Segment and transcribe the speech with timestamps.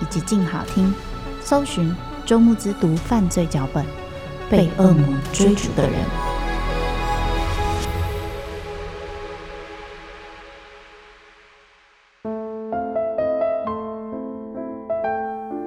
[0.00, 0.92] 以及静好听，
[1.40, 1.94] 搜寻
[2.24, 3.84] 周慕之读犯罪脚本，
[4.50, 5.98] 被恶魔追逐的人。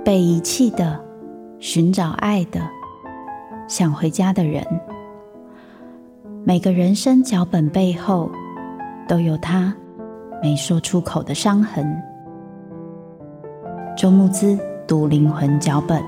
[0.03, 0.99] 被遗弃的，
[1.59, 2.59] 寻找爱的，
[3.67, 4.65] 想回家的人。
[6.43, 8.29] 每个人生脚本背后，
[9.07, 9.73] 都有他
[10.41, 12.10] 没说出口的伤痕。
[13.97, 16.01] 周慕姿读灵魂脚本。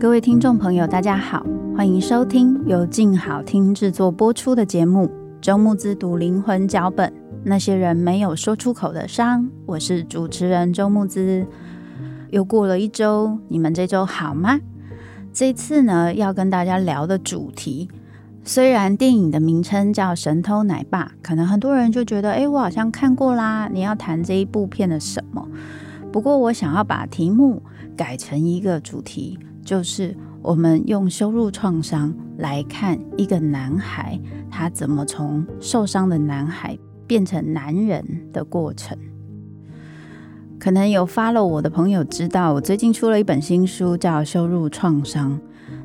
[0.00, 1.46] 各位听众朋友，大家好，
[1.76, 5.06] 欢迎收听由静好听制作播出的节目
[5.42, 7.10] 《周慕姿读灵魂脚本》，
[7.42, 9.50] 那些人没有说出口的伤。
[9.66, 11.44] 我是主持人周慕姿。
[12.30, 14.60] 又过了一周，你们这周好吗？
[15.32, 17.90] 这次呢，要跟大家聊的主题，
[18.44, 23.68] 虽然电影的名称叫《神偷奶爸》，可能很多人就觉得，哎，我好像看过啦。
[23.72, 25.44] 你要谈这一部片的什么？
[26.12, 27.60] 不过我想要把题目
[27.96, 29.36] 改成一个主题。
[29.64, 34.18] 就是我们用羞辱创伤来看一个男孩，
[34.50, 38.96] 他怎么从受伤的男孩变成男人的过程。
[40.58, 45.32] 可能有 follow 我的朋友知道，我最近出了一本新书，叫《羞辱创伤》。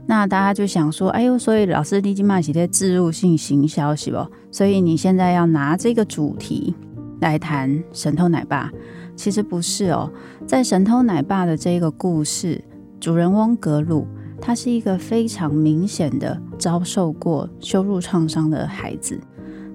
[0.05, 4.17] 那大家就想说，哎呦，所以老师你今嘛是在置入性行销是不？
[4.51, 6.75] 所以你现在要拿这个主题
[7.19, 8.71] 来谈神偷奶爸？
[9.15, 10.09] 其实不是哦，
[10.45, 12.63] 在神偷奶爸的这个故事。
[12.99, 14.07] 主人翁格鲁，
[14.39, 19.19] 他是一个非常明显的遭受过羞辱创伤的孩子，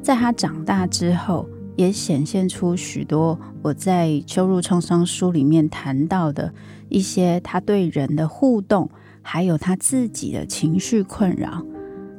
[0.02, 6.52] 在他长大之后，也显现出许多我在羞辱创伤书里面谈到的
[6.88, 8.90] 一些他对人的互动，
[9.20, 11.64] 还有他自己的情绪困扰。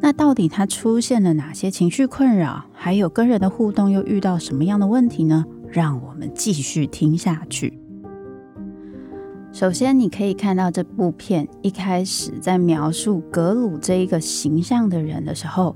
[0.01, 2.65] 那到底他出现了哪些情绪困扰？
[2.73, 5.45] 还有跟人的互动又遇到什么样的问题呢？
[5.69, 7.82] 让我们继续听下去。
[9.53, 15.75] 首先，你可以看到这部片一开始在描述格鲁这一个形象的人的时候，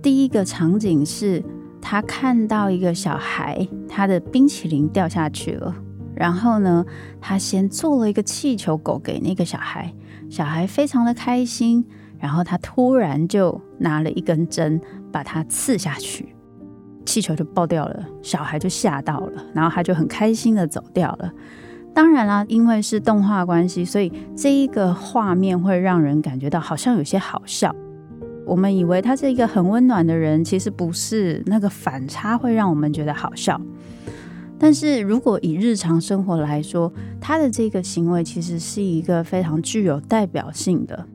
[0.00, 1.42] 第一个场景是
[1.82, 5.74] 他看到一个小孩，他的冰淇淋掉下去了，
[6.14, 6.86] 然后呢，
[7.20, 9.92] 他先做了一个气球狗给那个小孩，
[10.28, 11.84] 小孩非常的开心，
[12.16, 16.32] 然后他突然就拿了一根针把它刺下去，
[17.04, 21.32] 气球就爆掉了，小孩就吓到了，然后他就很开心的走掉了。
[21.92, 27.74] 当然啦，因为是动画关系，所以这一个画面会让人感觉到好像有些好笑。
[28.46, 33.60] 我们以为他是一个很温暖的人，其实不是，那个反差会让我们觉得好笑。
[34.58, 41.06] 但是如果以日常生活来说，他的这个行为其实是一个非常具有代表性的，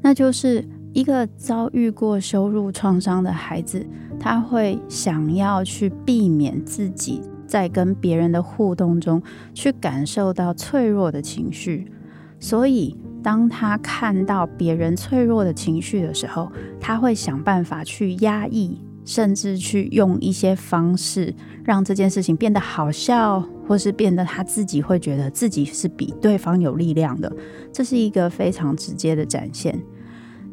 [0.00, 3.86] 那就是一个遭遇过羞辱创伤的孩子，
[4.20, 7.22] 他会想要去避免自己。
[7.52, 9.22] 在跟别人的互动中，
[9.52, 11.92] 去感受到脆弱的情绪，
[12.40, 16.50] 所以当他看到别人脆弱的情绪的时候，
[16.80, 27.30] 他会想办法去压抑，甚至去用一些方式让这件事情变得好笑，或是变得他自己会觉得自己是比对方有力量的。
[27.70, 29.78] 这是一个非常直接的展现。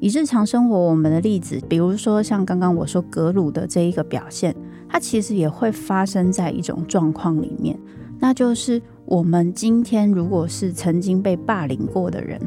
[0.01, 4.53] 以日常生活我们的例子，比如说像刚刚我说格鲁的这一个表现。
[4.89, 7.79] 它其实也会发生在一种状况里面，
[8.19, 12.41] 那就是我们今天如果是曾经被霸凌过的人，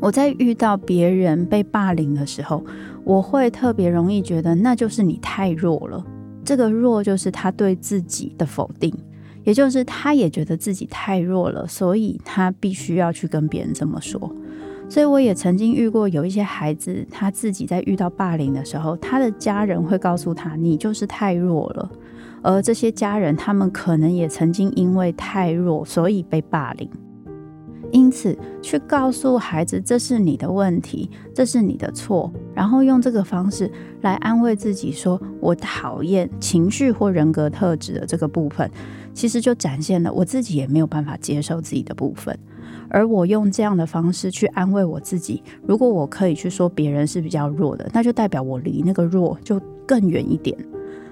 [0.00, 2.64] 我在遇到别人被霸凌的时候，
[3.04, 6.04] 我会特别容易觉得那就是你太弱了。
[6.44, 8.92] 这个弱就是他对自己的否定，
[9.44, 14.34] 也就是他也觉得自己太弱了，所以他必须要去跟别人这么说。
[14.92, 21.90] 所以我也曾经遇过有一些孩子，他自己在遇到霸凌的时候，他的家人会告诉他：“你就是太弱了。”
[22.44, 26.86] 而这些家人，他们可能也曾经因为太弱，所以被霸凌。
[27.90, 33.72] 因此，去告诉孩子这是你的问题，这是你的错，然后用这个方式
[34.02, 38.70] 来安慰自己，说我讨厌情绪或人格特质的这个部分，
[39.14, 42.38] 其实就展现了我自己也没有办法接受自己的部分。
[42.92, 50.54] 而我用这样的方式去安慰我自己，如果我可以去说别人是比较弱的，那就代表我离那个弱就更远一点。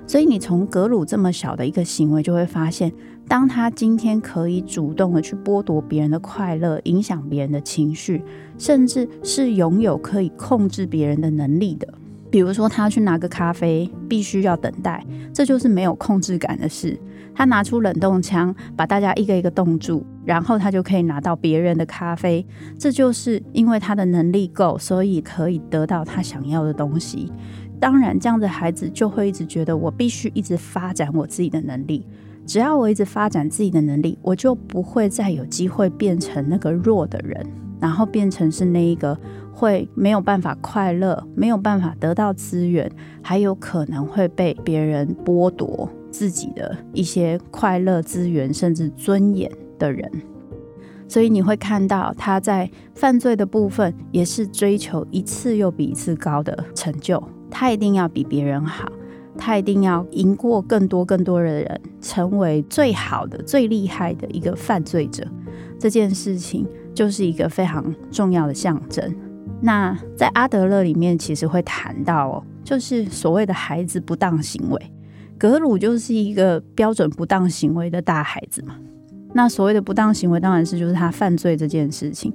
[0.06, 2.92] 所以你从格鲁这么小的一个行为，就会发现，
[3.26, 8.22] 当他今天可以主动的去剥夺别人的快乐，影响别人的情绪，
[8.58, 11.88] 甚至是拥有可以控制别人的能力的。
[12.28, 16.98] 比如说，他去拿个咖啡，必须要等待，这就是没有控制感的事。
[17.34, 22.44] 他拿出冷冻枪，把大家一个一个冻住，然后他就可以拿到别人的咖啡。
[22.78, 27.32] 这就是因为他的能力够，所以可以得到他想要的东西。
[27.78, 32.06] 当然，这样的孩子就会一直觉得我必须一直发展我自己的能力。
[32.46, 37.46] 只要我一直发展自己的能力，我就不会再有机会变成那个弱的人，
[37.80, 39.18] 然后变成是那一个。
[39.52, 42.90] 会没有办法快乐，没有办法得到资源，
[43.20, 50.10] 还有可能会被别人剥夺自己的一些快乐资源，甚至尊严的人。
[51.08, 57.22] 所以你会看到他在犯罪的部分，也是追求一次又比一次高的成就。
[57.50, 58.88] 他一定要比别人好，
[59.36, 65.26] 他一定要赢过更多更多的人，成为最好的、最厉害的一个犯罪者。
[65.80, 66.64] 这件事情
[66.94, 69.12] 就是一个非常重要的象征。
[69.60, 74.92] 那在阿德勒里面，其实会谈到哦，就是所谓的孩子不当行为，
[75.40, 78.76] 格鲁就是一个标准不当行为的大孩子嘛。
[79.32, 82.30] 那所谓的不当行为，当然是就是他犯罪这件事情，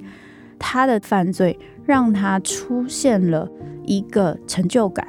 [0.58, 1.56] 他的犯罪
[1.86, 3.48] 让他出现了
[3.84, 5.08] 一个成就感，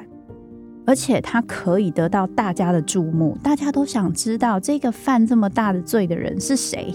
[0.85, 6.93] 而且他可以得到大家的注目，大家都想知道这个犯这么大的罪的人是谁。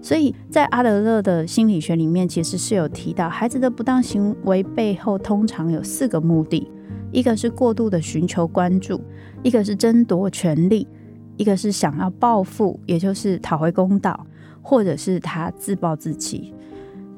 [0.00, 6.70] 所以在阿德勒的心理学里面，其实是有提到，孩子的不当行为背后通常有四个目的：
[7.12, 9.00] 一个是过度的寻求关注，
[9.42, 10.86] 一个是争夺权力，
[11.36, 14.26] 一个是想要报复，也就是讨回公道，
[14.60, 16.52] 或者是他自暴自弃。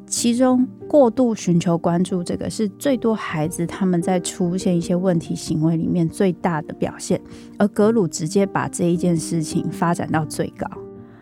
[0.06, 7.20] 其中，过度寻求关注这个是最多孩子他们在出现一些问题行为里面最大的表现，
[7.58, 10.66] 而格鲁直接把这一件事情发展到最高。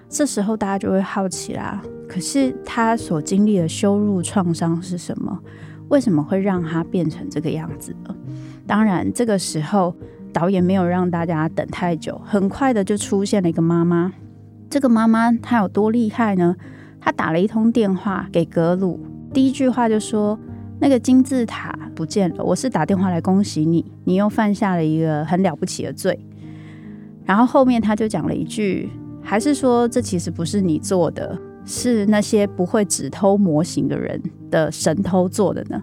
[0.08, 5.36] 这时候大家就会好奇啦，可是他所经历的羞辱创伤是什么？
[5.88, 8.14] 为什么会让他变成这个样子呢？
[8.66, 9.94] 当然，这个时候
[10.32, 14.12] 导演没有让大家等太久，很快的就出现了一个妈妈。
[14.68, 16.56] 这个妈妈她有多厉害呢？
[17.00, 19.00] 她打了一通电话给格鲁，
[19.32, 20.38] 第一句话就说
[20.80, 26.18] ：“那个金字塔不见了，我是打电话来恭喜你，你又犯下了一个很了不起的罪。”
[27.24, 28.88] 然后后面他就讲了一句。
[29.28, 34.22] 还是说，这其实不是你做的，是那些不会只偷模型的人
[34.52, 35.82] 的神偷做的呢？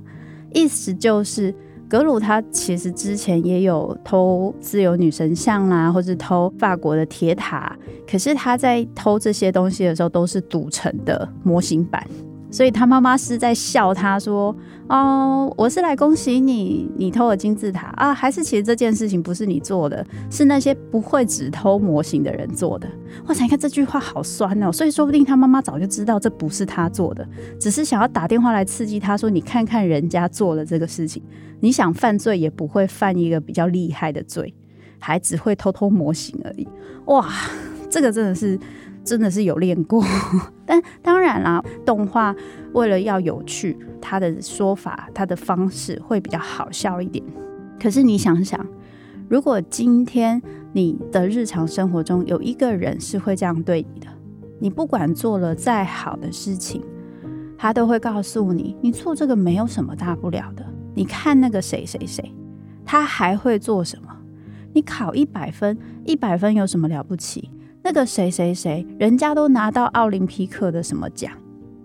[0.54, 1.54] 意思就是，
[1.90, 7.78] 格鲁他其实之前也有偷自由女神像啦，或是偷法国的铁塔，
[8.10, 12.06] 可是他在偷这些东西的时候，都是赌城的模型版。
[12.54, 14.56] 所以他妈妈是在笑他说
[14.88, 18.14] ：“哦，我是来恭喜你，你偷了金字塔啊？
[18.14, 22.88] 还是其实这件事情不是你做的，是那些不会只偷模型的人做的？”
[23.26, 24.72] 哇塞，你看这句话好酸哦！
[24.72, 27.28] 所以说不定他妈妈早就知道这不是他做的，
[27.60, 31.24] 只是想要打电话来刺激他说：“你看看人家做了这个事情，
[31.60, 34.54] 你想犯罪也不会犯一个比较厉害的罪，
[35.00, 36.68] 还只会偷偷模型而已。”
[37.06, 37.28] 哇，
[37.90, 38.60] 这个真的是。
[39.04, 40.04] 真的是有练过，
[40.66, 42.36] 但当然啦，动画
[42.74, 47.24] 为了要有趣，他的说法、他的方式会比较好笑一点。
[47.80, 48.66] 可是你想想，
[49.30, 50.42] 如果今天
[50.72, 54.08] 你的日常生活中有一个人是会这样对你的，
[54.60, 56.82] 你不管做了再好的事情，
[57.58, 60.66] 他都会告诉你，你做这个没有什么大不了的。
[60.96, 62.34] 你看那个谁谁谁，
[62.86, 64.16] 他还会做什么？
[64.74, 67.50] 你考一百分，一百分有什么了不起？
[67.84, 71.34] 那个谁谁谁，人家都拿到奥林匹克的什么奖？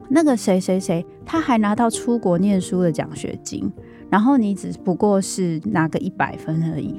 [0.08, 3.70] 那个谁谁谁，他还拿到出国念书的奖学金，
[4.08, 6.94] 然后你只不过是拿个一百分而已。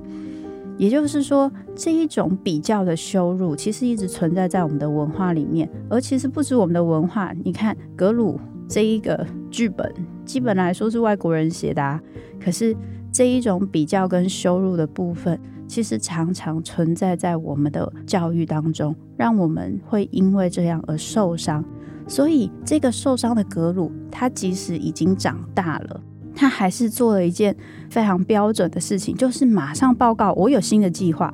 [0.77, 5.69] 也就是说，这一种比较的羞辱，其实一直存在在我们的文化里面。
[5.89, 9.91] 而其实不止我们的文化，你看格鲁这一个剧本，
[10.25, 12.01] 基本来说是外国人写的啊，
[12.39, 12.75] 可是
[13.11, 15.39] 这一种比较跟羞辱的部分。
[15.69, 21.63] 其实常常存在在我们的教育当中，让我们会因为这样而受伤。
[22.07, 26.01] 所以，这个受伤的格鲁，他即使已经长大了，
[26.35, 27.55] 他还是做了一件
[27.87, 31.31] 非常标准的事情，就是马上报告我有新的计划，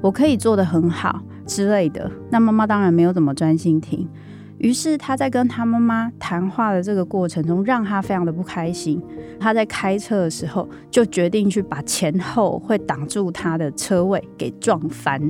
[0.00, 2.08] 我可以做得很好之类的。
[2.30, 4.08] 那妈妈当然没有怎么专心听，
[4.62, 9.02] 于是他在跟他妈妈谈话的这个过程中，让他非常的不开心。
[9.40, 15.20] 他在开车的时候，就决定去把前后会挡住他的车位给撞翻，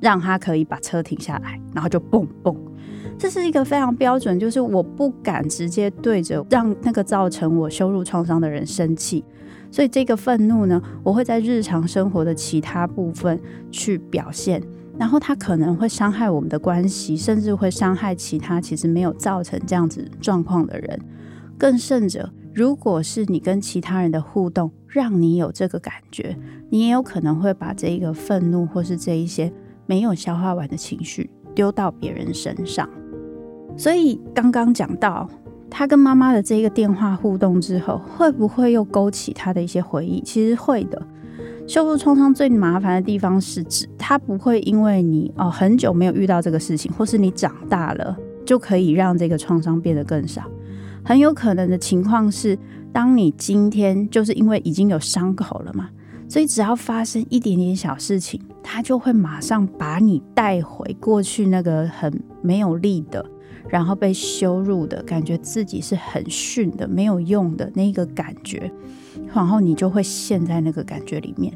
[0.00, 2.52] 让他可以把车停下来，然后就蹦蹦。
[3.16, 9.24] 这是一个非常标准，就是我不敢直接对着让那个造成我羞辱创伤的人生气，
[9.70, 13.38] 所以这个愤怒呢，我会在日常生活的其他部分
[13.70, 14.60] 去表现，
[15.00, 21.00] 然后它可能会伤害我们的关系，甚至会伤害其他其实没有造成这样子状况的人。
[21.56, 26.36] 更甚者，如果是你跟其他人的互动让你有这个感觉，
[26.68, 29.50] 你也有可能会把这个愤怒或是这一些
[29.86, 32.86] 没有消化完的情绪丢到别人身上。
[33.78, 35.26] 所以刚刚讲到
[35.70, 40.20] 他跟妈妈的这个电话互动之后，会不会又勾起他的一些回忆？
[40.20, 41.00] 其实会的。
[41.70, 50.42] 修复创伤最麻烦的地方是指，它不会因为你哦很久没有遇到这个事情，或是你长大了就可以让这个创伤变得更少。
[51.04, 52.58] 很有可能的情况是，
[52.92, 55.88] 当你今天就是因为已经有伤口了嘛，
[56.28, 63.24] 所以只要发生一点点小事情，它就会马上把你带回过去那个很没有力的。
[63.68, 68.68] 然后被羞辱的感觉，自己是很逊的、没有用的那个感觉，
[69.32, 71.52] 然后你就会陷在那个感觉里面。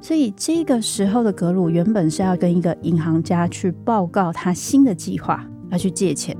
[0.00, 6.36] 所以这个时候的格鲁原本是要跟一个银行家去报告他新的计划，要去借钱。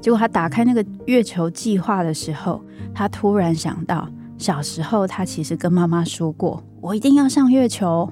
[0.00, 2.60] 结果他打开那个月球计划的时候，
[2.92, 8.10] 他突然想到，小时候他其实跟妈妈说过：“我一定要上月球。”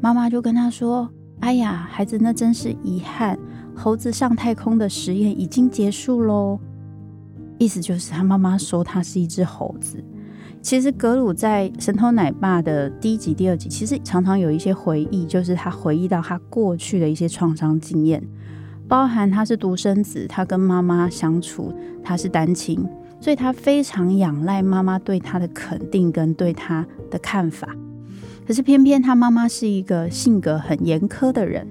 [0.00, 1.08] 妈妈就跟他说
[1.40, 3.38] ：“哎呀，孩子，那真是遗憾。”
[3.74, 6.58] 猴子上太空的实验已经结束喽，
[7.58, 10.02] 意思就是他妈妈说他是一只猴子。
[10.62, 18.20] 其实格鲁在《神偷奶爸》的第一集、第二集，其实常常有一些回忆，就是他回忆到他过去的一些创伤经验，
[18.88, 21.72] 包含他是独生子，他跟妈妈相处，
[22.02, 22.84] 他是单亲，
[23.20, 27.68] 所以他非常仰赖妈妈对他的肯定跟对他的看法。
[28.44, 31.66] 可是偏偏他妈妈是一个性格很严苛的人。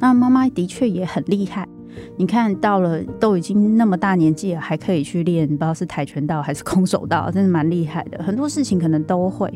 [0.00, 1.68] 那妈妈的确也很厉害，
[2.16, 8.22] 你看到了都已经那么大年纪了，还可以去练，不知道是跆拳道还是空手道，真的蛮厉害的。
[8.22, 9.52] 很多事情可能都会，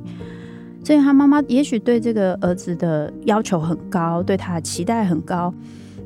[0.84, 5.52] 所以他妈妈也许对这个儿子的要求很高，对他的期待很高，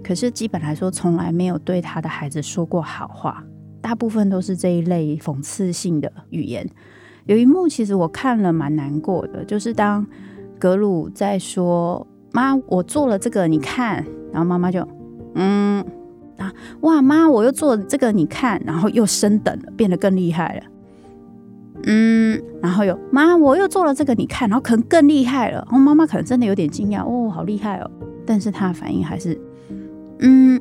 [0.03, 3.45] 可是基本来说，从来没有对他的孩子说过好话，
[3.81, 6.69] 大部分都是这一类讽刺性的语言。
[7.27, 10.07] 有一幕其实我看了蛮难过的，就是当
[10.59, 12.07] 格鲁在说。
[12.33, 14.87] 妈，我做了这个，你看，然后妈妈就，
[15.37, 15.83] 嗯，
[16.39, 20.63] 啊，哇，妈，我又做这个，你看，然后又升等了，变得更厉害了，
[21.85, 27.91] 嗯，然后又，妈，我又做了这个，你看，然后可能更厉害了，然后妈妈可能真的有点惊讶，哦，好厉害哦，
[28.27, 29.41] 但是她的反应还是，
[30.19, 30.61] 嗯，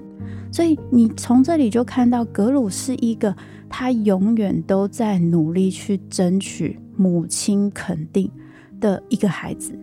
[0.51, 3.35] 所以你从这里就看到格鲁是一个，
[3.69, 8.31] 他永远都在努力去争取母亲肯定
[8.79, 9.77] 的一个孩子。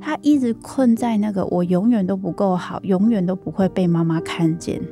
[0.00, 4.82] 他一直困在那个我永远都不够好，永远都不会被妈妈看见，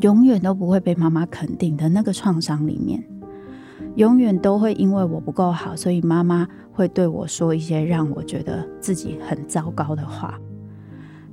[0.00, 3.02] 永远都不会被妈妈肯定的那个创伤里面，
[3.96, 10.38] 永远都会因为我不够好，所以妈妈会对我说一些让我觉得自己很糟糕的话。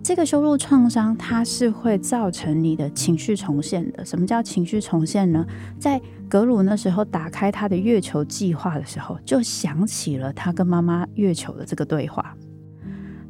[0.04, 4.06] 这个羞辱创伤，它是会造成你的情绪重现的。
[4.06, 5.46] 什么叫情绪重现呢？
[5.78, 12.34] 在格鲁那时候打开他的月球计划的时候，就想起了他跟妈妈月球的这个对话。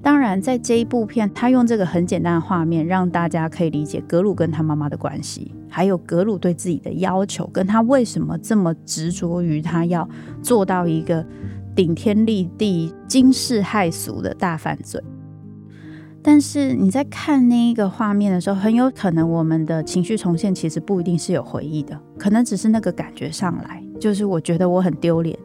[0.02, 10.08] 当然，在这一部片，他用这个很简单的画面，让大家可以理解格鲁跟他妈妈的关系，还有格鲁对自己的要求，跟他为什么这么执着于他要
[10.42, 11.26] 做到一个
[11.76, 15.04] 顶天立地、惊世骇俗的大犯罪。
[16.22, 25.38] 但是你在看那一个画面的时候，很有可能我们的情绪重现其实不一定是有回忆的，可能只是那个感觉上来，就是我觉得我很丢脸，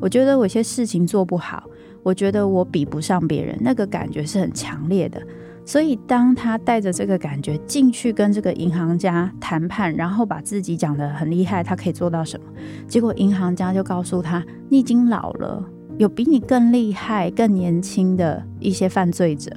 [0.00, 1.64] 我觉得我有些事情做不好。
[2.04, 5.20] 我觉得我比不上别人，那个感觉是很强烈的。
[5.64, 12.46] 所以当他带着这个感觉进去跟这个银行家谈判，然后把自己讲得很厉害，他可以做到什么？
[12.86, 19.50] 结果银行家就告诉他：“你已经老了，有比你更厉害、更年轻的一些犯罪者，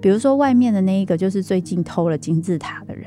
[0.00, 3.06] 比如说外面的那一个，就是最近偷了金字塔的人。”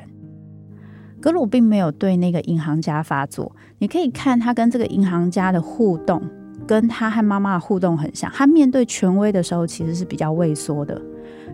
[1.19, 6.21] 格鲁并没有对那个银行家发作，你可以看他跟这个银行家的互动。
[6.67, 11.01] 跟他和妈妈互动很像，他面对权威的时候其实是比较畏缩的，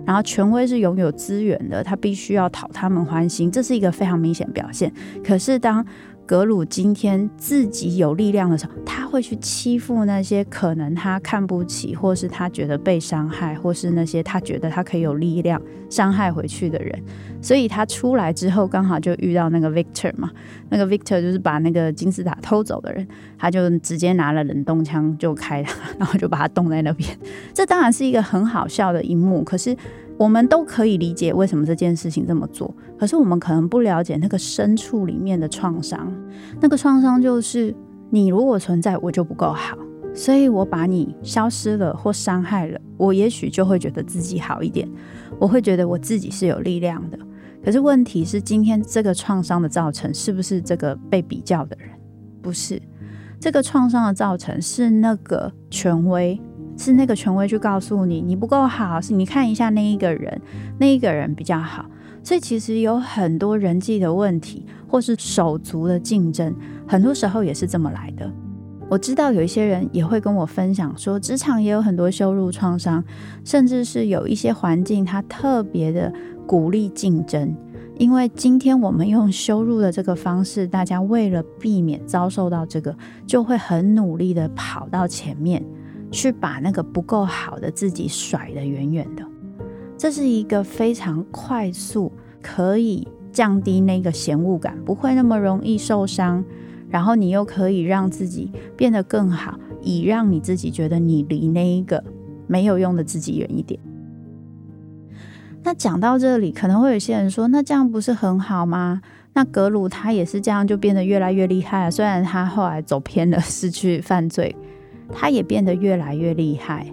[0.06, 4.92] 然后权威是拥有资源的，他必须要讨他们欢心，这是一个非常明显表现。
[5.24, 5.86] 可是当
[6.34, 15.62] 格鲁今天自己有力量的时候，他会去欺负那些可能他看不起，或是他觉得被伤害，或是那些他觉得他可以有力量
[15.92, 17.00] 伤害回去的人。
[17.40, 20.32] 所以他出来之后，刚好就遇到那个 Victor 嘛，
[20.70, 25.64] 那个 Victor 就是把那个金字塔偷走的人，他就直接拿了冷冻枪就开，
[26.00, 27.08] 然后就把他冻在那边。
[27.54, 29.78] 这当然是一个很好笑的一幕，可是。
[30.24, 36.10] 我们都可以理解为什么这件事情这么做，可是我们可能不了解那个深处里面的创伤。
[36.62, 37.76] 那个创伤就是，
[38.10, 39.78] 你如果存在，我就不够好，
[40.14, 44.90] 所以我把你消失了或伤害了，我也许就会觉得自己好一点，
[45.38, 47.20] 我会觉得我自己是有力量的。
[47.62, 51.90] 可是问题是，今天这个创伤的造成是不是这个被比较的人？
[52.42, 52.82] 不是，
[53.42, 56.40] 这个创伤的造成是那个权威。
[56.78, 60.42] 是那个权威去告诉你你不够好，是你看一下那一个人，
[60.80, 61.86] 那一个人比较好。
[62.24, 66.56] 所以其实有很多人际的问题，或是手足的竞争，
[66.88, 68.32] 很多时候也是这么来的。
[68.90, 73.04] 我知道有一些人也会跟我分享说，职场也有很多羞辱创伤，
[73.44, 76.14] 甚至是有一些环境它特别的
[76.46, 77.56] 鼓励竞争，
[77.98, 85.64] 因为今天我们用羞辱的这个方式，大家为了避免遭受到这个，就会很努力的跑到前面。
[86.14, 89.26] 去把那个不够好的自己甩得远远的，
[89.98, 96.46] 这是一个非常快速可以降低那个嫌恶感，不会那么容易受伤，
[96.88, 102.04] 然后你又可以让自己变得更好，以让你自己觉得你离那一个
[102.46, 103.80] 没有用的自己远一点。
[105.64, 109.02] 那讲到这里，可能会有些人说，那这样不是很好吗？
[109.34, 111.92] 那格鲁他也是这样，就变得越来越厉害了。
[111.92, 114.56] 虽然他后来走偏了，失去犯罪。
[115.12, 116.88] 他也变得越来越厉害，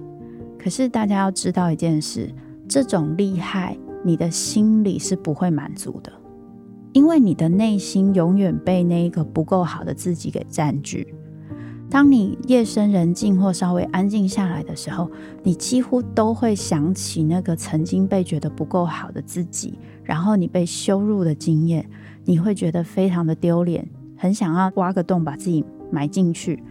[0.59, 2.29] 可是大家要知道一件事：
[2.69, 6.13] 这种厉害，你的心里是不会满足的，
[6.93, 11.15] 因为你的内心永远被那一个不够好的自己给占据。
[11.89, 15.11] 当你夜深人静或稍微安静下来的时候，
[15.43, 21.85] 你几乎都会想起那个曾经被觉得不够好的自己，然后你被羞辱的经验，
[22.25, 26.63] 你会觉得非常的丢脸，很想要挖个洞把自己埋进去。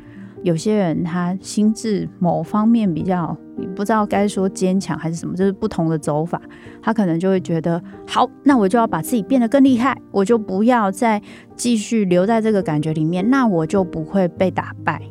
[0.44, 3.36] 有些人他心智某方面比较，
[3.76, 6.42] 不知道该说坚强还是什么，就是不同的走法，
[6.82, 11.22] 他可能就会觉得，好，那我就要把自己变得更厉害，我就不要再
[11.56, 15.02] 继续留在这个感觉里面，那我就不会被打败。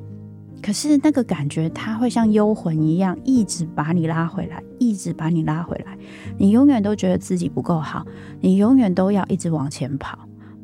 [0.60, 5.96] 可是那个感觉，它会像幽魂一样，一直把你拉回来，一直把你拉回来，
[6.36, 8.04] 你永远都觉得自己不够好，
[8.40, 10.18] 你永远都要一直往前跑。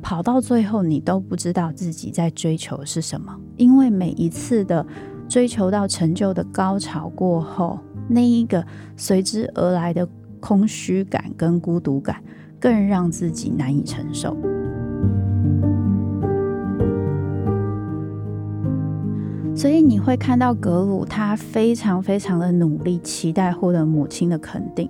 [0.05, 4.85] 跑到最后，你都不知道自己在追求的是什么，因为每一次的
[5.27, 8.63] 追求到成就的高潮过后，那一个
[8.95, 10.07] 随之而来的
[10.39, 12.21] 空虚感跟孤独感，
[12.59, 14.37] 更让自己难以承受。
[19.55, 24.87] 所以你会看到格鲁，他非常非常的努力，期待获得母亲的肯定。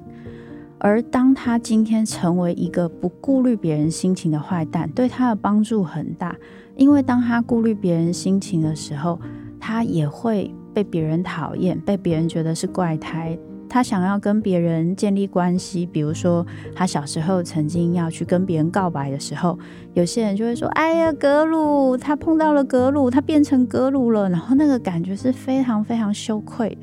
[0.85, 6.35] 而当他今天成为一个不顾虑别人心情的坏蛋，对他的帮助很大。
[6.75, 9.19] 因为当他顾虑别人心情的时候，
[9.59, 13.35] 他也会被别人讨厌，被别人觉得是怪胎。
[13.67, 16.45] 他想要跟别人建立关系，比如说
[16.75, 19.57] 他小时候曾经要去跟别人告白的时候，
[19.95, 26.81] 有些人就会说：“哎呀，格鲁，他碰到了格鲁，他变成格鲁了。”然后那个感觉是非常非常羞愧的。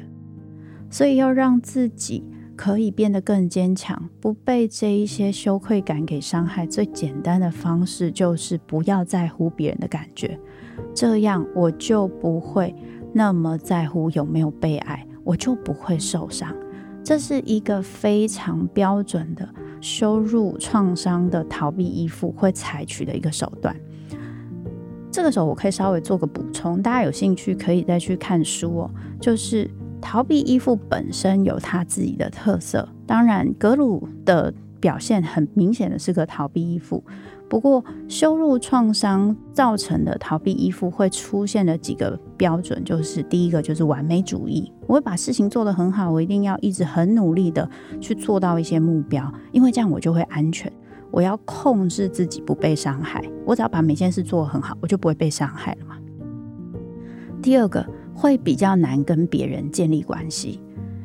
[0.91, 2.25] 所以要让自己。
[2.63, 6.65] 可以变得更坚强，不被这一些羞愧感给伤害。
[6.65, 10.39] 最简单的方式就是不要在乎别人的感觉，
[10.95, 12.73] 这样我就不会
[13.13, 16.55] 那么在乎有没有被爱，我就不会受伤。
[17.03, 19.49] 这是一个非常标准的
[19.81, 23.75] 羞辱创伤的逃避依附会采取的一个手段。
[25.11, 29.69] 这个时候我可以稍微做个补充，大家有兴趣可以再去看书哦，就是。
[30.03, 37.03] 逃避依附本身有他自己的特色，当然格鲁的表现很明显的是个逃避依附。
[37.49, 47.69] 不过羞辱创伤造成的逃避依附会出现的几个标准，就是第一个就是完美主义，我会把事情做得很好，我一定要一直很努力的
[48.01, 50.71] 去做到一些目标，因为这样我就会安全。
[51.11, 55.97] 我要控制自己不被伤害，我只要把每件事做得很好，我就不会被伤害了嘛。
[57.41, 57.87] 第二个。
[58.15, 60.61] 会比较难跟别人建立关系，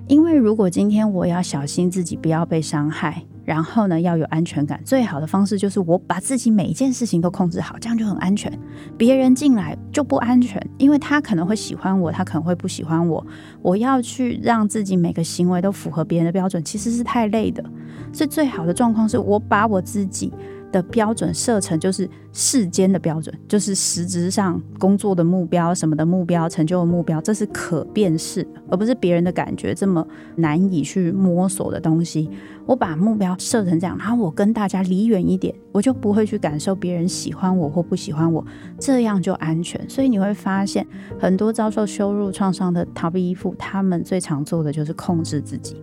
[0.07, 4.81] 因为如果今天我要小心自己不要被伤害，然后呢，要有安全感。
[4.83, 8.51] 最好的方式就是我把自己每一件事情都控制好，这样就很安全。
[8.97, 13.25] 别人进来就不安全，因为他可能会喜欢我，他可能会不喜欢我。
[13.61, 17.63] 我要去让自己每个行为都符合别人的标准，其实是太累的。
[18.11, 20.31] 所以最好的状况是我把我自己
[20.77, 32.29] 的标准设成就是世间的标准，就是实质上工作的目标、什么的目标、成就的目标，这是可辨识，而不是别人的感觉这么难以去摸索的东西。
[32.67, 38.45] 我把目标设成这样，然后我跟大家离远一点，我就不会去感受别人喜欢我或不喜欢我，
[38.79, 39.81] 这样就安全。
[39.89, 40.85] 所以你会发现，
[41.19, 45.81] 很多遭受羞辱创伤的逃避依附，他们最常做的就是控制自己。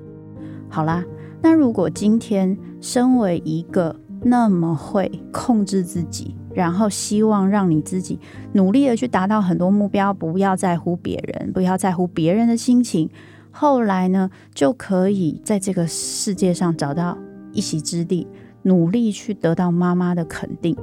[0.68, 1.04] 好啦，
[1.42, 8.18] 那如果今天身为一个那么会控制自己，然后希望让你自己
[8.54, 13.10] 努力的去达到很多目标，不要在乎别人，不要在乎别人的心情，
[13.50, 17.18] 后来呢，就可以在这个世界上找到
[17.52, 18.26] 一席之地，
[18.62, 20.74] 努力去得到妈妈的肯定。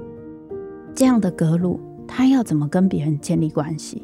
[0.94, 4.04] 这样的格鲁，他要怎么跟别人建立关系？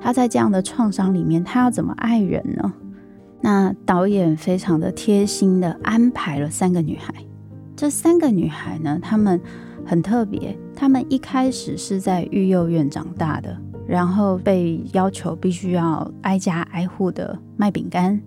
[0.00, 2.72] 他在这样的创伤里面，他要怎么爱人呢？
[3.40, 7.12] 那导演非常的贴心的安排了三个女孩。
[7.78, 9.40] 这三个女孩呢，她们
[9.86, 10.58] 很特别。
[10.74, 18.20] 她们一开始是在育幼院长大的，然后被要求必须要挨家挨户的卖饼干，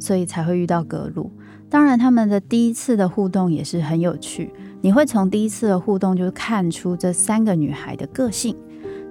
[0.00, 1.30] 所以才会遇到格鲁。
[1.68, 4.50] 当然，他们的第一次的互动也是很有趣。
[4.80, 8.56] 你会从第一次的互动就看出这三个女孩的个性。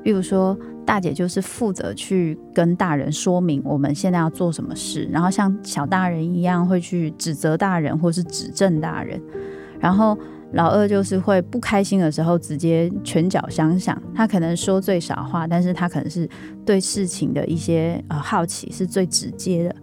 [0.03, 9.21] 比如说，大姐就是负责去跟大人说明我们现在要做什么事，然后像小大人一样会去指责大人或是指正大人。
[9.84, 10.17] 然后
[10.54, 16.30] 老二就是会不开心的时候直接拳脚相向，他可能说最少话，但是他可能是
[16.65, 19.76] 对事情的一些呃好奇是最直接的。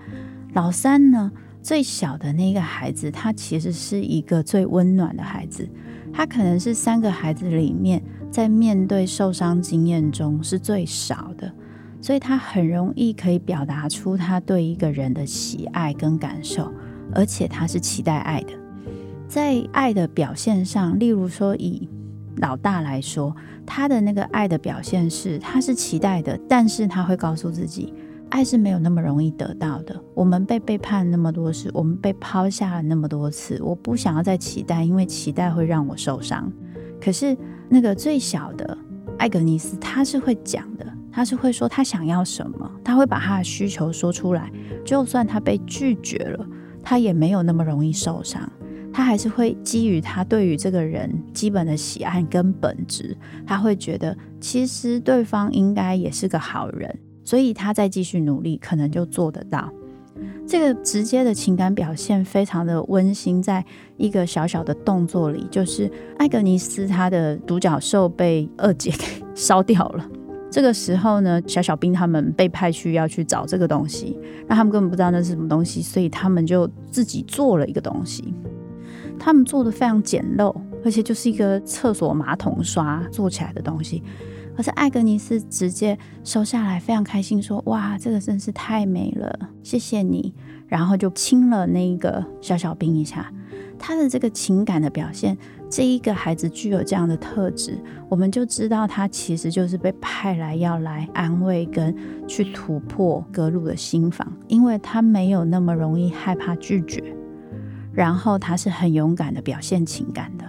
[0.54, 1.30] 老三呢，
[1.62, 5.68] 最小的那个孩子，他其实是一个最温暖的孩子，
[6.14, 11.52] 他可能是三个孩子里面在面对受伤经验中是最少的，
[12.00, 16.72] 所以他很容易可以表达出他对一个人的喜爱跟感受，
[17.14, 18.59] 而且他是期待爱的。
[19.30, 21.88] 在爱的表现上，例如说以
[22.38, 23.32] 老大来说，
[23.64, 27.94] 他的那个爱的表现是，他是期待的，但是他会告诉自己，
[28.30, 29.94] 爱是没有那么容易得到的。
[30.14, 36.52] 我们被背叛那么多次，我们被抛下了那么多次，我不想要再期待，因为期待会让我受伤。
[37.00, 37.36] 可是
[37.68, 38.76] 那个最小的
[39.16, 44.50] 艾格尼斯，他是会讲的，他是会说他想要什么，他会把他的需求说出来，
[44.84, 46.44] 就算他被拒绝了，
[46.82, 48.50] 他也没有那么容易受伤。
[48.92, 59.72] 他还是会基于他对于这个人基本的喜爱跟本质，他会觉得其实对方应该也是个好人，所以他再继续努力，可能就做得到。
[60.46, 63.64] 这个直接的情感表现非常的温馨，在
[63.96, 70.06] 一个小小的动作里，就是艾格尼斯他的独角兽被二姐给烧掉了。
[70.50, 78.34] 这个时候呢，小小兵他们被派去要去找这个东西，那他们根本不知道那是什么东西，所以他们就自己做了一个东西。
[79.20, 80.52] 他们做的非常简陋，
[80.82, 84.02] 而且就是一个厕所马桶刷做起来的东西。
[84.56, 90.34] 可是艾格尼斯直接收下来，非常开心，说：“哇，这个真是太美了，谢谢你。”
[90.66, 93.30] 然后就亲了那个小小兵一下。
[93.78, 95.36] 他的这个情感的表现，
[95.70, 97.78] 这一个孩子具有这样的特质，
[98.08, 101.94] 我们就知道他其实就是被派来要来安慰跟
[102.26, 107.02] 去突破格鲁的心防，因为他没有那么容易害怕拒绝。
[107.92, 110.44] 然后她是很勇敢的表现情感的。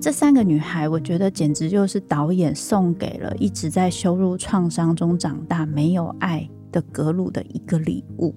[0.00, 8.34] 这三个女孩，我觉得简直就是导演送给了一直在羞辱创伤中长大、没有爱的格鲁的一个礼物。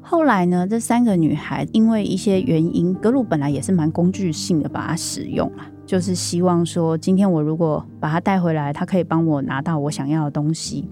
[0.00, 10.88] 后来呢，这三个女孩因为一些原因，格鲁本来也是蛮工具性的把它使用了，就是希望说，今天我如果把它带回来，它可以帮我拿到我想要的东西。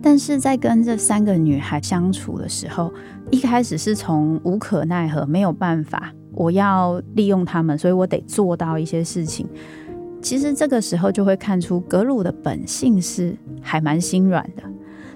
[0.00, 2.92] 但是在跟这三个女孩相处的时候，
[3.30, 9.46] 一开始是从无可奈何，没有办法，我要利用他们，所以我得做到一些事情。
[10.20, 14.62] 其实这个时候就会看出格鲁的本性是还蛮心软的，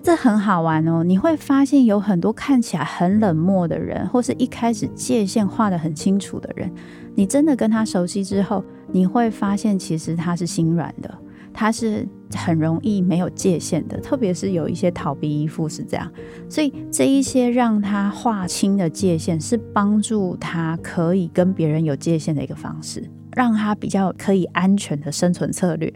[0.02, 1.02] 这很好玩哦。
[1.02, 6.70] 你会发现有很多看起来很冷漠的人，或是一开始界限画得很清楚的人，
[7.14, 11.12] 你真的跟他熟悉之后，你会发现其实他是心软的。
[11.52, 16.10] 他是很容易没有界限的，特别是有一些逃避依附是这样，
[16.48, 25.92] 所以这一些让他划清的界限是帮助他可以跟别人有界限的一个方式，让他比较可以安全的生存策略。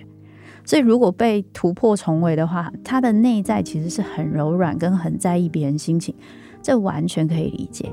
[0.64, 6.14] 所以如果被突破重围的话，他的内在其实是很柔软跟很在意别人心情，
[6.60, 7.88] 这完全可以理解。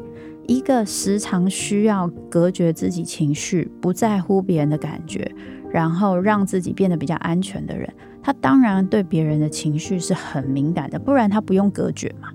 [0.47, 5.31] 一个时常需要隔绝自己情绪、不在乎别人的感觉，
[5.73, 12.29] 然后让自己变得比较安全的人，他当然对别人的情绪是很敏感的，不然他不用隔绝嘛。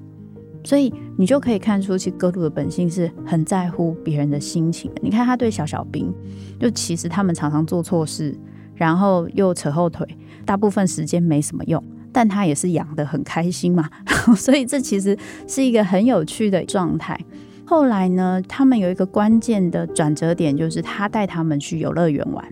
[0.64, 5.00] 所以你就可以看出，其实格鲁的本性是很在乎别人的心情的。
[5.04, 6.12] 你看他对小小兵，
[6.58, 8.36] 就其实他们常常做错事，
[8.74, 10.04] 然后又扯后腿，
[10.44, 11.80] 大部分时间没什么用，
[12.12, 13.88] 但他也是养得很开心嘛。
[14.36, 17.16] 所以这其实是一个很有趣的状态。
[17.64, 22.44] 后来呢，他们有一个关键的转折点，就是他带他们去游乐园玩。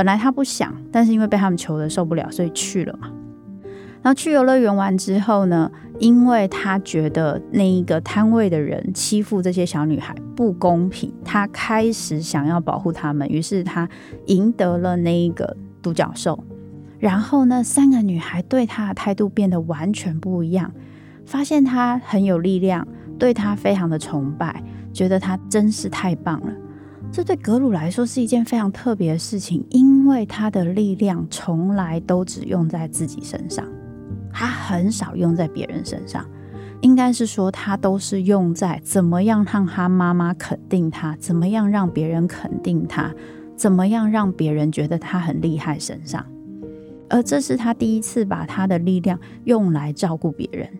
[0.00, 3.10] 本来他不想，但是因为被他们求得受不了，所以去了嘛。
[4.00, 13.86] 然后去游乐园玩之后呢，因为他觉得那一个摊位的人欺负这些小女孩不公平，他开始想要保护他们，于是他
[14.28, 16.42] 赢得了那一个独角兽。
[16.98, 20.72] 然后呢，三个女孩对他的态度变得完全不一样，
[21.26, 22.88] 发现他很有力量。
[23.18, 26.50] 对他非常的崇拜，觉得他真是太棒了。
[27.12, 33.66] 这对格鲁来说是一件非常特别的事情，因为他的力量从来都只用在自己身上，
[34.32, 36.24] 他很少用在别人身上。
[36.82, 43.12] 应该是说，他都是用在怎么样让他妈妈肯定他，怎么样让别人肯定他，
[43.56, 46.24] 怎么样让别人觉得他很厉害身上。
[47.08, 50.70] 而这是他第一次把他的力量用来照顾别人。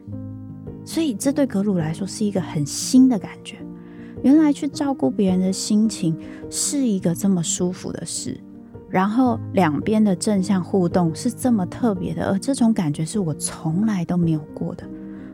[0.85, 3.57] 所以，这对格鲁来说是一个很新的感觉。
[4.23, 6.17] 原来去照顾别人的心情
[6.51, 8.39] 是一个这么舒服的事，
[8.89, 14.85] 然后两边的正向互动是这么特别的，而这种感觉是我从来都没有过的。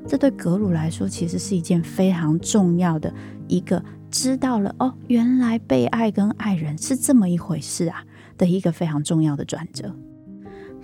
[0.07, 3.13] 这对格鲁来说，其实是一件非常重要的
[3.49, 8.05] 一个知道了哦，原来被爱跟爱人是这么一回事啊
[8.39, 9.93] 的一个非常重要的转折。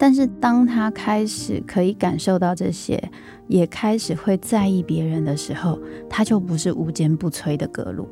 [0.02, 3.00] 但是，当他开始可以感受到这些，
[3.46, 5.78] 也开始会在意别人的时候，
[6.10, 8.08] 他就不是无坚不摧的格鲁，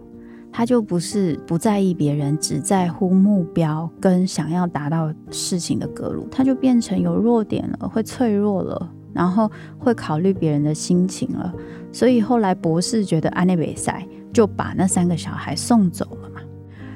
[0.53, 11.53] 他就不是不在意别人，只在乎目标跟想要达到事情的格鲁，他就变成有弱点了，会脆弱了，然后会考虑别人的心情了。
[11.91, 16.41] 所以后来博士觉得安内维塞就把那三个小孩送走了嘛。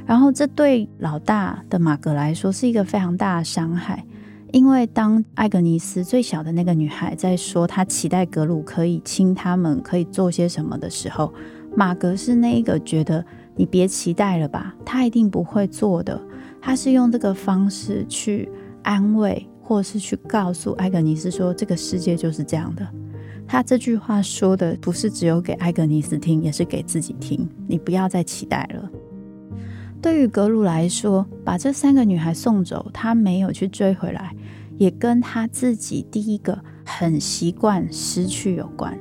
[0.06, 4.06] 然后这对老大的马格来说是一个非常大的伤害。
[4.54, 11.34] 因为当艾格尼斯最小的那个女孩在说她期待格鲁可以亲他们，可以做些什么的时候，
[11.74, 13.24] 玛格是那一个觉得
[13.56, 16.22] 你别期待了吧，他一定不会做的。
[16.62, 18.48] 他是用这个方式去
[18.84, 22.86] 安慰，或是去告诉艾格尼斯说这个世界就是这样的。
[23.48, 27.44] 他这句话说的不是只有给艾格尼斯听，也是给自己听。
[27.66, 28.88] 你不要再期待了。
[30.00, 34.36] 对于格鲁来说，把这三个女孩送走，他没有去追回来，
[34.76, 38.98] 也跟他自己第一个很习惯失去有关。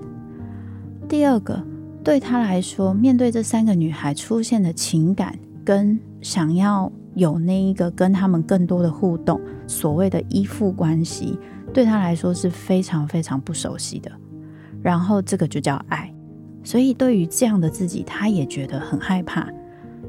[1.07, 1.63] 第二个，
[2.03, 11.37] 对他来说，面对这三个女孩出现的情感跟想要有那一个跟他们更多的互动，所谓的依附关系，
[11.73, 14.11] 对他来说是非常非常不熟悉的。
[14.81, 16.13] 然后这个就叫爱，
[16.63, 19.47] 所以对于这样的自己，他也觉得很害怕。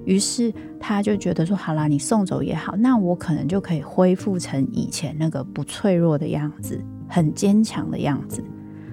[0.05, 8.45] 于是他就觉得说：“好啦，你送走也好，那我可能就可以恢复成以前那个不脆弱的样子，很坚强的样子。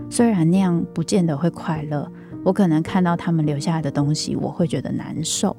[0.10, 2.10] 虽然那样不见得会快乐，
[2.44, 5.56] 我可能看到他们留下来的东西，我会觉得难受。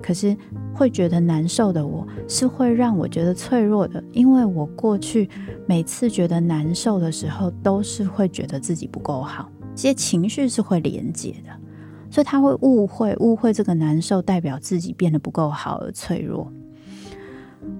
[0.00, 0.36] 可是
[0.72, 5.28] 会觉得难受的我，是会让我觉得脆弱的，因为我过去
[5.66, 11.50] 每次觉得难受的时候，都是会觉得自己不够好，这些情绪是会连接的。”
[12.10, 16.50] 所以他会误会，误会这个难受代表自己变得不够好而脆弱。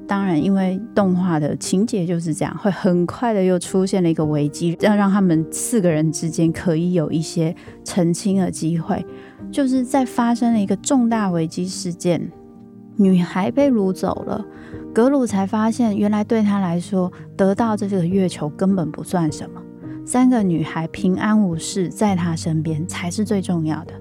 [0.06, 9.04] 当然，因为动画的情节就是这样，会很快的又出现了一个危机，要让他们四个人之间可以有一些澄清的机会。
[9.50, 12.30] 就是在发生了一个重大危机事件，
[12.96, 14.44] 女孩被掳走了，
[14.92, 19.62] 格鲁才发现，原来对他来说，得到这个月球根本不算什么，
[20.04, 23.94] 三个女孩平安无事在他身边才是最重要的。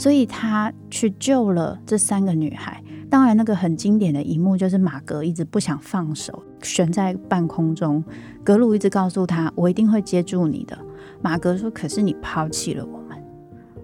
[0.00, 2.82] 所以他去救了这三个女孩。
[3.10, 8.02] 当然，那个很经典的一幕就是玛格一直不想放手，悬在半空中。
[8.42, 10.78] 格鲁一直告诉他：“我一定会接住你的。”
[11.20, 13.22] 马格说：“可是你抛弃了我们。”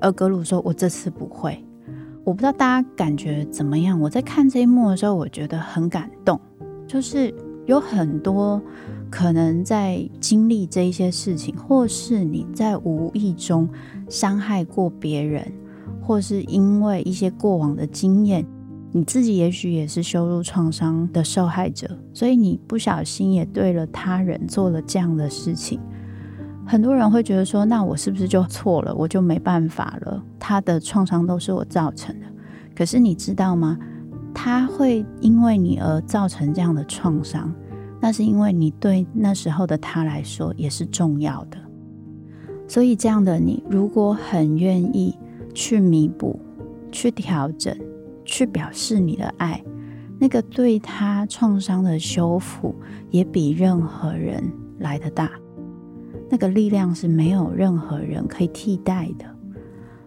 [0.01, 1.63] 而格鲁说：“我这次不会。”
[2.25, 4.01] 我不知道大家感觉怎么样？
[4.01, 6.41] 我在看这一幕的时候，我觉得很感动。
[6.87, 7.35] 就是
[7.67, 8.59] 有很多
[9.11, 13.69] 可能在经历这一些事情，或是你在无意中
[14.09, 15.53] 伤害过别人。
[16.07, 18.47] 或是因为一些过往的经验，
[18.93, 25.81] 你自己也许也是羞辱创伤的受害者，所以你不小心也对了他人做了这样的事情。
[26.65, 28.95] 很多人会觉得说，那我是不是就错了？
[28.95, 30.23] 我就没办法了？
[30.39, 32.27] 他的创伤都是我造成的。
[32.75, 33.77] 可是你知道吗？
[34.33, 37.53] 他会因为你而造成这样的创伤，
[38.01, 41.59] 那是因为你对那时候的他来说也是重要的。
[42.69, 45.17] 所以这样的你，如果很愿意
[45.57, 46.39] 去弥补、
[46.93, 47.75] 去调整、
[48.25, 49.65] 去表示你的爱，
[50.21, 52.75] 那个对他创伤的修复
[53.11, 55.31] 也比任何人来得大。
[56.31, 59.25] 那个力量是没有任何人可以替代的。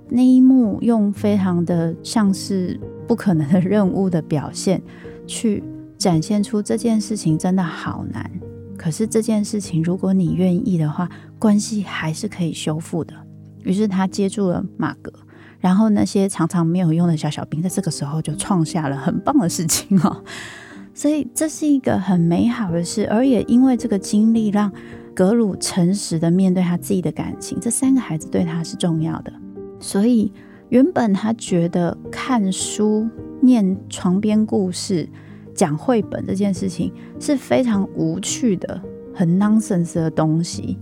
[0.08, 2.80] 那一幕用非常的像是。
[3.10, 4.80] 不可能的任务的表现，
[5.26, 5.64] 去
[5.98, 8.30] 展现出这件事情真的好难。
[8.78, 11.10] 可是这件事情，如果你愿意的话，
[11.40, 13.16] 关系还是可以修复的。
[13.64, 15.12] 于是他接住了马格，
[15.60, 20.24] 然后那些常常没有用的小小兵，在这个时候就创下了很棒的事情哦。
[20.94, 24.72] 所以这是一个很美好的事，而也因为这个经历，让
[25.14, 27.60] 格鲁诚实的面对他自己的感情。
[27.60, 29.32] 这三个孩子对他是重要的，
[29.80, 30.32] 所以。
[30.70, 33.10] 原本他觉得看书、
[33.42, 35.10] 念床边故事、
[35.56, 38.80] 讲绘本这件事情是非常无趣的、
[39.12, 40.78] 很 nonsense 的东西。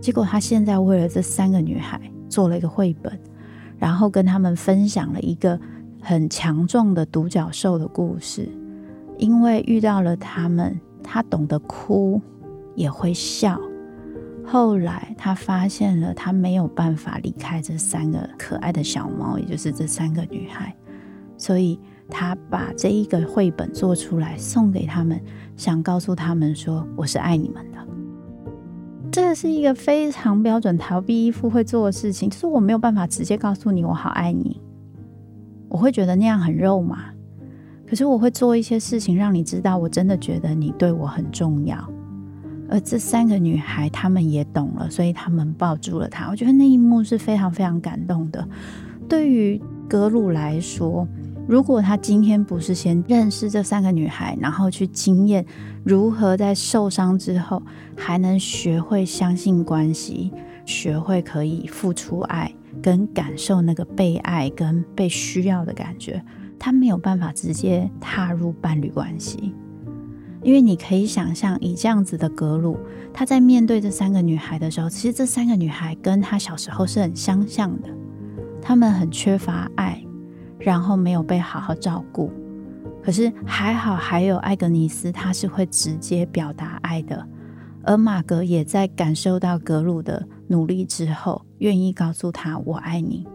[0.00, 3.18] 结果他现在为了这三个女孩做了一个绘本，
[3.82, 5.58] 然后跟他们分享了一个
[6.00, 8.48] 很强壮的独角兽的故事。
[9.18, 12.20] 因为遇到了他们，他懂得哭，
[12.76, 13.60] 也会笑。
[14.44, 20.72] 后来，他发现了他没有办法离开这三个可爱的小猫，也就是这三个女孩，
[21.36, 21.76] 所以
[22.08, 25.20] 他把这一个绘本做出来送给他们，
[25.56, 27.78] 想告诉他们说：“我是爱你们的。”
[29.12, 34.58] 这是一个非常标准逃避依附会做的事情，就是我没有办法直接告诉你我好爱你，
[35.68, 37.12] 我会觉得那样很肉麻，
[37.86, 41.76] 可是我会做一些事情让你知道我真的觉得你对我很重要。
[42.70, 46.30] 而这三个女孩，她们也懂了，所以她们抱住了他。
[46.30, 48.48] 我觉得那一幕是非常非常感动的。
[49.06, 51.06] 对于格鲁来说，
[51.48, 55.44] 如果他今天不是先认识这三个女孩，然后去经验
[55.84, 57.62] 如何在受伤之后
[57.96, 60.32] 还能学会相信关系，
[60.64, 66.22] 学会可以付出爱，跟感受那个被爱跟被需要的感觉，
[66.58, 69.52] 他没有办法直接踏入伴侣关系。
[70.42, 72.76] 因为你可以想象，以这样子的格鲁，
[73.12, 77.88] 他在面对这三个女孩的时候，其实这三个女孩跟他小时候是很相像的。
[78.60, 80.00] 她们很缺乏爱，
[80.64, 82.30] 然后没有被好好照顾。
[83.02, 87.26] 可是还好，还有艾格尼斯，他是会直接表达爱的。
[87.84, 93.26] 而马格也在感受到格鲁的努力之后，愿意告诉他“我爱你”。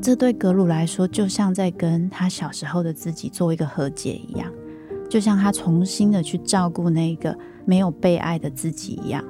[0.00, 4.50] 这对格鲁来说，就像在跟他小时候的自己做一个和解一样。
[5.10, 9.22] 就像他重新的去照顾那个没有被爱的自己一样，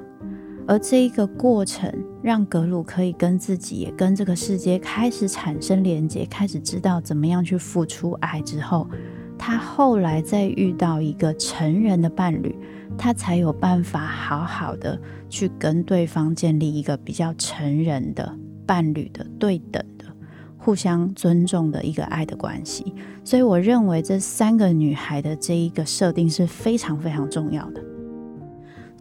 [0.67, 8.87] 而这一个过程让格鲁可以跟自己也跟这个世界开始产生连接，开始知道怎么样去付出爱之后，
[9.37, 12.55] 他后来再遇到一个成人的伴侣，
[12.97, 14.99] 他才有办法好好的
[15.29, 18.33] 去跟对方建立一个比较成人的
[18.65, 20.05] 伴侣的对等的。
[20.57, 27.83] 互相尊重的一个爱的关系，所以我认为这三个女孩的这一个设定是非常非常重要的。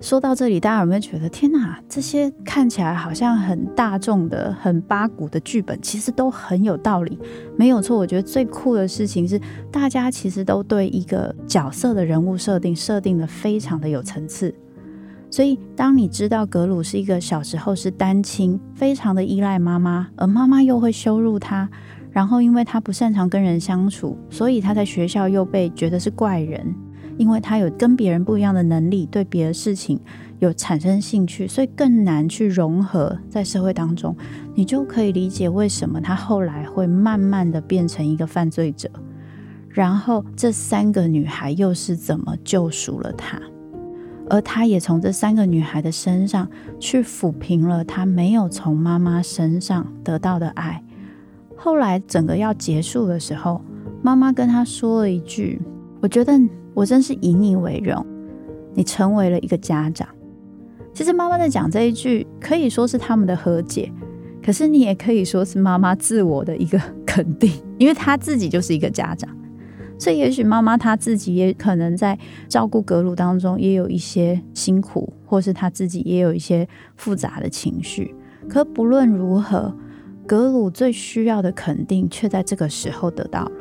[0.03, 1.81] 说到这里，大家有没有觉得天哪？
[1.88, 7.17] 这些看起来好像很大众的、很八股的剧本，其实都很有道理。
[7.57, 14.53] 没有错，我觉得最酷的事情是，大家其实都对一个角色的人物设定设定的非常的有层次。
[15.31, 21.71] 所以，当你知道格鲁是一个小时候是单亲，非常的依赖妈妈，而妈妈又会羞辱他，
[22.11, 26.75] 然后因为他不擅长跟人相处，所以他在学校又被觉得是怪人，
[27.18, 30.01] 因为他有跟别人不一样的能力，对别的事情
[30.38, 34.16] 有产生兴趣，所以更难去融合在社会当中。
[34.55, 38.90] 你就可以理解为什么他后来会慢慢的变成一个犯罪者，
[39.68, 43.40] 然后这三个女孩又是怎么救赎了他。
[44.31, 46.48] 而他也从这三个女孩的身上
[46.81, 50.83] 去抚平了他没有从妈妈身上得到的爱。
[51.57, 53.61] 后来整个要结束的时候，
[54.01, 55.61] 妈妈跟他说了一句
[56.01, 56.40] ：“我觉得
[56.75, 58.05] 我真是以你为荣，
[58.75, 60.09] 你成为了一个家长。”
[60.95, 63.91] 其实妈妈在讲这一句，可以说是他们的和解，
[64.45, 69.29] 可是你也可以说是妈妈自我的一个肯定， 因为她自己就是一个家长。
[69.99, 72.18] 所以，也许妈妈她自己也可能在
[72.49, 78.14] 照顾格鲁当中也有一些辛苦，或是她自己也有一些复杂的情绪。
[78.49, 79.73] 可不论如何，
[80.27, 83.53] 格鲁最需要的肯定却在这个时候得到了。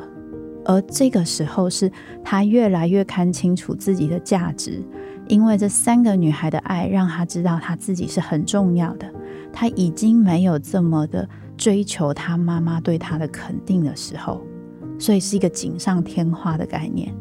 [0.65, 1.91] 而这个时候，是
[2.23, 4.83] 他越来越看清楚自己的价值，
[5.27, 9.11] 因为这三个女孩的爱让他知道他自己是很重要的。
[9.51, 14.41] 他已经没有这么的追求他妈妈对他的肯定的时候。
[14.99, 17.11] 所以是一个锦上添花的概念。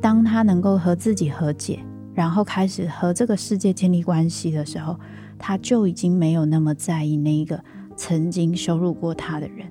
[0.00, 1.78] 当他能够和自己和解，
[2.12, 4.98] 然后开始和这个世界建立关系的时候，
[5.38, 7.62] 他就已经没有那么在意那一个
[7.96, 9.70] 曾经羞辱过他的人。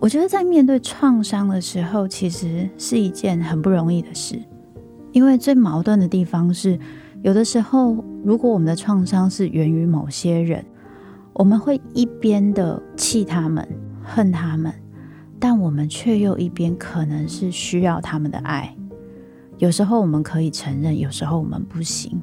[0.00, 4.42] 我觉得在面对创伤的时候，其实是一件很不容易的事，
[5.12, 6.78] 因为最矛盾的地方是，
[7.20, 10.64] 有的时候如果我们的创伤是源于某些人，
[11.34, 13.68] 我们会一边的气他们、
[14.02, 14.72] 恨他们，
[15.38, 18.74] 但我们却又一边可能是需要他们的爱。
[19.58, 22.18] 有时候我们可以承认，有时候我们不行。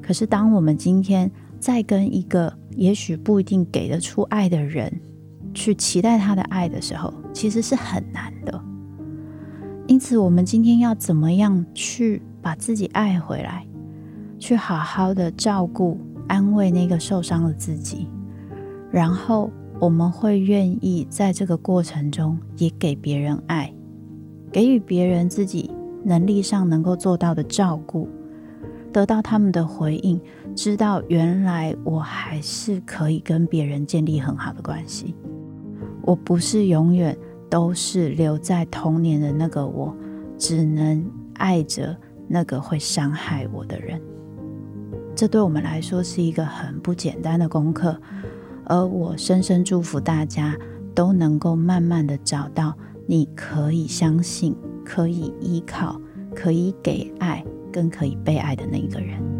[0.00, 4.90] 可是当我们今天在跟一个也许不一定给得出爱的人
[5.54, 8.62] 去期待他的爱的时候，其实是很难的。
[9.86, 13.66] 因此，我们今天要怎么样去把自己爱回来，
[14.38, 15.98] 去好好的照顾、
[16.28, 18.06] 安慰那个受伤的自己，
[18.90, 23.72] 然后我们会愿意在这个过程中也给别人爱，
[24.52, 25.70] 给予别人自己。
[26.02, 28.08] 能力上能够做到的照顾，
[28.90, 30.18] 得到他们的回应，
[30.56, 35.14] 知道原来我还是可以跟别人建立很好的关系。
[36.10, 37.16] 我不是永远
[37.48, 39.94] 都是留在童年的那个我，
[40.36, 41.96] 只能爱着
[42.26, 44.02] 那个会伤害我的人。
[45.14, 47.96] 这对我们来说是一个很不简单的功课，
[48.64, 50.56] 而我深深祝福大家
[50.96, 52.74] 都能够慢慢的找到
[53.06, 54.56] 你可以相信。
[54.82, 56.00] 可以依靠、
[56.34, 59.39] 可以给爱、更可以被爱的那一个人。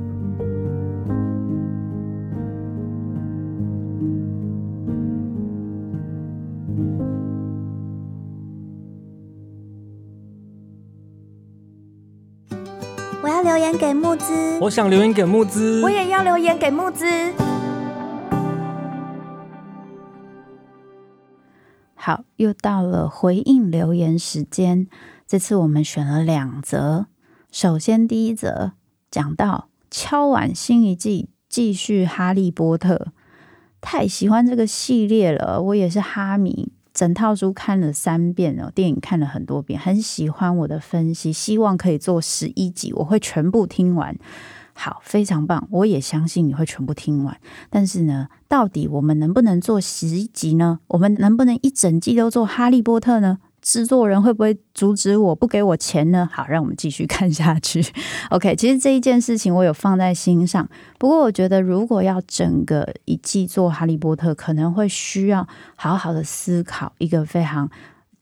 [13.51, 17.05] 留言给木子，我想留言给木子，我也要留言给木子。
[21.97, 24.87] 好，又到了回应留言时间。
[25.27, 27.07] 这次我们选了两则。
[27.51, 28.75] 首先，第一则
[29.11, 32.95] 讲到敲碗新一季继续《哈利波特》，
[33.81, 35.61] 太喜欢这个系列了。
[35.61, 41.33] 我也是哈迷，整套书看了三遍哦，电影看了很多遍，很喜欢我的分析。
[41.33, 44.17] 希望可以做十一集，我会全部听完。
[44.73, 47.37] 好，非常棒，我也相信你会全部听完。
[47.69, 50.81] 但是呢，到底我们能不能做十一集呢？
[50.89, 53.39] 我们能不能一整季都做《哈利波特》呢？
[53.63, 56.29] 制作人会不会阻止我不给我钱呢？
[56.33, 57.85] 好，让我们继续看下去。
[58.31, 60.69] OK，其实这一件事情我有放在心上。
[60.99, 65.47] 不过我觉得，如果要整个一季做《哈利波特》，可能会需要
[65.77, 67.71] 好好的思考一个非常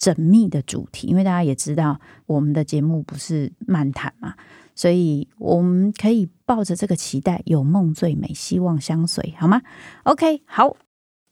[0.01, 1.07] 缜密的主题。
[1.07, 4.35] 因为大家也知道，我们的节目不是漫谈嘛，
[4.75, 9.63] 所以我们可以抱着这个期待，有梦最美，希望相随，好吗
[10.03, 10.77] ？OK，好，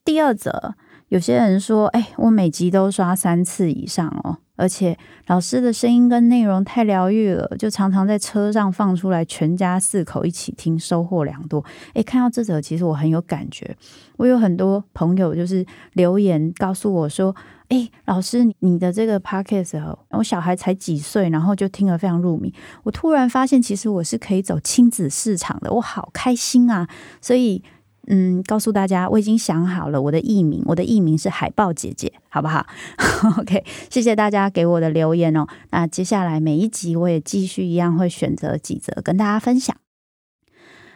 [0.05, 0.75] 第二则。
[1.09, 4.99] 有些人说：“哎，我每集都刷三次以上哦，而且
[5.29, 13.77] 老师的声音跟内容太疗愈了，就常常在车上放出来，全家四口一起听，收获良多。”哎，看到这则，其实我很有感觉。
[14.17, 17.35] 我有很多朋友就是留言告诉我说
[17.69, 22.53] ：“哎，老师，你的这个 podcast，我小孩才几岁，然后就听得非常入迷。
[22.83, 26.89] 我突然发现，其实我是可以走亲子市场的，我好开心啊！
[27.21, 27.63] 所以。”
[28.09, 32.67] 嗯，告诉大家，我已经想好了我的艺名，我的艺名是海豹姐姐，好不好？
[33.39, 35.47] OK，谢谢大家给我的留言哦。
[35.71, 39.77] 那接下来每一集我也继续一样会选择几则跟大家分享。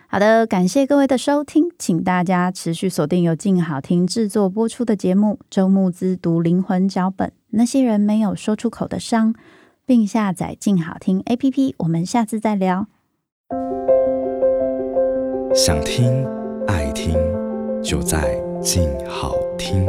[0.08, 9.34] 好的，感谢各位的收听，请大家持续锁定由静好听制作播出的节目《周牧之读灵魂脚本》，那些人没有说出口的伤，
[9.86, 11.74] 并下载静好听 APP。
[11.78, 12.88] 我们下次再聊。
[15.54, 16.39] 想听。
[16.70, 17.12] 爱听
[17.82, 19.84] 就在静好听。